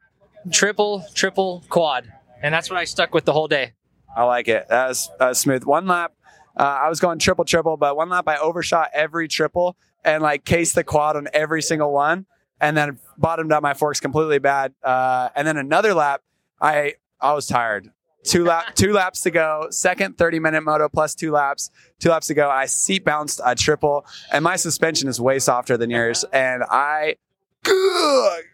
triple, 0.50 1.04
triple, 1.14 1.64
quad, 1.68 2.12
and 2.42 2.52
that's 2.52 2.70
what 2.70 2.78
I 2.78 2.84
stuck 2.84 3.14
with 3.14 3.24
the 3.24 3.32
whole 3.32 3.48
day. 3.48 3.72
I 4.14 4.24
like 4.24 4.48
it. 4.48 4.66
That 4.68 4.88
was, 4.88 5.10
that 5.18 5.28
was 5.28 5.38
smooth. 5.38 5.64
One 5.64 5.86
lap, 5.86 6.12
uh, 6.56 6.62
I 6.62 6.88
was 6.88 7.00
going 7.00 7.18
triple 7.18 7.44
triple, 7.44 7.76
but 7.76 7.96
one 7.96 8.10
lap 8.10 8.28
I 8.28 8.36
overshot 8.36 8.90
every 8.92 9.26
triple 9.28 9.76
and 10.04 10.22
like 10.22 10.44
cased 10.44 10.74
the 10.74 10.84
quad 10.84 11.16
on 11.16 11.28
every 11.32 11.62
single 11.62 11.92
one, 11.92 12.26
and 12.60 12.76
then 12.76 12.98
bottomed 13.16 13.52
out 13.52 13.62
my 13.62 13.74
forks 13.74 14.00
completely 14.00 14.38
bad. 14.38 14.74
Uh, 14.82 15.30
and 15.34 15.46
then 15.46 15.56
another 15.56 15.94
lap, 15.94 16.22
I 16.60 16.94
I 17.20 17.32
was 17.32 17.46
tired. 17.46 17.90
Two 18.24 18.44
lap, 18.44 18.74
two 18.74 18.92
laps 18.92 19.22
to 19.22 19.30
go. 19.30 19.66
Second 19.70 20.16
thirty 20.16 20.38
minute 20.38 20.62
moto 20.62 20.88
plus 20.88 21.14
two 21.14 21.32
laps. 21.32 21.70
Two 21.98 22.10
laps 22.10 22.28
to 22.28 22.34
go. 22.34 22.48
I 22.48 22.66
seat 22.66 23.04
bounced 23.04 23.40
a 23.44 23.54
triple, 23.54 24.06
and 24.32 24.44
my 24.44 24.56
suspension 24.56 25.08
is 25.08 25.20
way 25.20 25.38
softer 25.40 25.76
than 25.76 25.90
yours, 25.90 26.24
and 26.32 26.62
I 26.70 27.16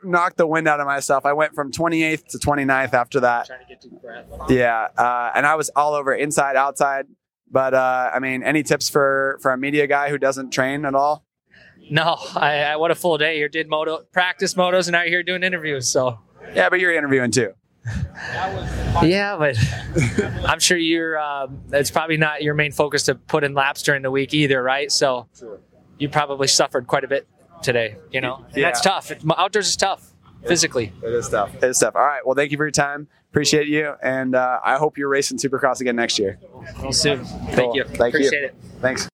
knocked 0.04 0.36
the 0.36 0.46
wind 0.46 0.68
out 0.68 0.80
of 0.80 0.86
myself. 0.86 1.24
I 1.26 1.32
went 1.32 1.54
from 1.54 1.72
28th 1.72 2.26
to 2.28 2.38
29th 2.38 2.92
after 2.94 3.20
that. 3.20 3.46
Trying 3.46 3.60
to 3.60 3.66
get 3.66 3.80
to 3.82 3.88
breath. 3.88 4.26
Yeah, 4.48 4.88
uh, 4.96 5.32
and 5.34 5.46
I 5.46 5.54
was 5.54 5.70
all 5.76 5.94
over 5.94 6.14
inside, 6.14 6.56
outside. 6.56 7.06
But 7.50 7.74
uh, 7.74 8.10
I 8.12 8.18
mean, 8.18 8.42
any 8.42 8.62
tips 8.62 8.88
for 8.88 9.38
for 9.42 9.52
a 9.52 9.58
media 9.58 9.86
guy 9.86 10.10
who 10.10 10.18
doesn't 10.18 10.50
train 10.50 10.84
at 10.84 10.94
all? 10.94 11.24
No, 11.90 12.16
I, 12.34 12.62
I 12.64 12.76
what 12.76 12.90
a 12.90 12.94
full 12.94 13.16
day. 13.16 13.38
You 13.38 13.48
did 13.48 13.68
moto 13.68 14.04
practice 14.12 14.54
motos, 14.54 14.86
and 14.86 14.92
now 14.92 15.02
you're 15.02 15.10
here 15.10 15.22
doing 15.22 15.42
interviews. 15.42 15.88
So 15.88 16.18
Yeah, 16.54 16.68
but 16.68 16.80
you're 16.80 16.94
interviewing 16.94 17.30
too. 17.30 17.52
Yeah, 19.02 19.36
but 19.38 19.56
I'm 20.46 20.60
sure 20.60 20.76
you're. 20.76 21.18
Um, 21.18 21.60
it's 21.72 21.90
probably 21.90 22.16
not 22.16 22.42
your 22.42 22.54
main 22.54 22.72
focus 22.72 23.04
to 23.04 23.14
put 23.14 23.44
in 23.44 23.54
laps 23.54 23.82
during 23.82 24.02
the 24.02 24.10
week 24.10 24.34
either, 24.34 24.62
right? 24.62 24.90
So 24.90 25.28
you 25.98 26.08
probably 26.08 26.48
suffered 26.48 26.86
quite 26.86 27.04
a 27.04 27.08
bit 27.08 27.26
today. 27.62 27.96
You 28.10 28.20
know, 28.20 28.44
and 28.54 28.64
that's 28.64 28.80
tough. 28.80 29.12
Outdoors 29.36 29.68
is 29.68 29.76
tough 29.76 30.12
physically. 30.46 30.92
It 31.02 31.12
is 31.12 31.28
tough. 31.28 31.54
It 31.54 31.64
is 31.64 31.78
tough. 31.78 31.96
All 31.96 32.04
right. 32.04 32.24
Well, 32.24 32.34
thank 32.34 32.50
you 32.50 32.56
for 32.56 32.64
your 32.64 32.70
time. 32.70 33.08
Appreciate 33.30 33.68
you, 33.68 33.94
and 34.02 34.34
uh, 34.34 34.60
I 34.64 34.76
hope 34.78 34.96
you're 34.96 35.08
racing 35.08 35.38
Supercross 35.38 35.80
again 35.80 35.96
next 35.96 36.18
year. 36.18 36.38
We'll 36.80 36.92
soon. 36.92 37.24
Cool. 37.24 37.38
Thank 37.50 37.74
you. 37.74 37.84
Thank 37.84 38.14
you. 38.14 38.20
Appreciate 38.20 38.42
it. 38.44 38.54
Thanks. 38.80 39.07